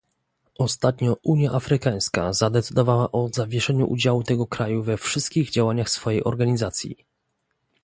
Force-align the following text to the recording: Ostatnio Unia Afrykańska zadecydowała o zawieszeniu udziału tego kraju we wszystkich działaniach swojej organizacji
Ostatnio 0.59 1.17
Unia 1.23 1.51
Afrykańska 1.51 2.33
zadecydowała 2.33 3.11
o 3.11 3.29
zawieszeniu 3.33 3.85
udziału 3.89 4.23
tego 4.23 4.47
kraju 4.47 4.83
we 4.83 4.97
wszystkich 4.97 5.49
działaniach 5.51 5.89
swojej 5.89 6.23
organizacji 6.23 6.95